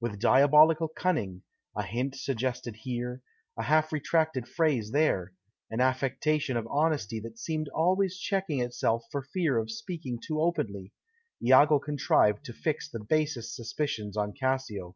With 0.00 0.20
diabolical 0.20 0.86
cunning 0.86 1.42
a 1.74 1.82
hint 1.82 2.14
suggested 2.14 2.76
here, 2.82 3.22
a 3.58 3.64
half 3.64 3.90
retracted 3.92 4.46
phrase 4.46 4.92
there, 4.92 5.32
an 5.68 5.80
affectation 5.80 6.56
of 6.56 6.68
honesty 6.70 7.18
that 7.18 7.40
seemed 7.40 7.68
always 7.70 8.16
checking 8.16 8.60
itself 8.60 9.02
for 9.10 9.20
fear 9.22 9.58
of 9.58 9.72
speaking 9.72 10.20
too 10.24 10.40
openly 10.40 10.92
Iago 11.42 11.80
contrived 11.80 12.44
to 12.44 12.52
fix 12.52 12.88
the 12.88 13.00
basest 13.00 13.56
suspicions 13.56 14.16
on 14.16 14.32
Cassio. 14.32 14.94